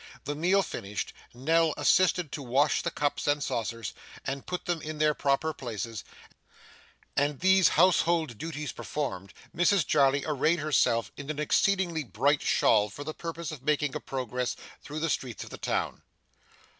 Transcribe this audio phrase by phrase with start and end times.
[0.23, 3.93] The meal finished, Nell assisted to wash the cups and saucers,
[4.25, 6.03] and put them in their proper places,
[7.15, 13.03] and these household duties performed, Mrs Jarley arrayed herself in an exceedingly bright shawl for
[13.03, 16.01] the purpose of making a progress through the streets of the town.